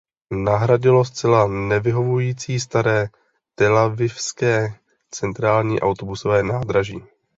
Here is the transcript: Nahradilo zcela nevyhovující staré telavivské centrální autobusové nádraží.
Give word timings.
Nahradilo 0.43 1.03
zcela 1.05 1.47
nevyhovující 1.47 2.59
staré 2.59 3.09
telavivské 3.55 4.73
centrální 5.11 5.81
autobusové 5.81 6.43
nádraží. 6.43 7.03